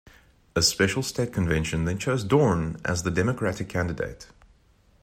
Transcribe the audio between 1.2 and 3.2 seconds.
convention then chose Dorn as the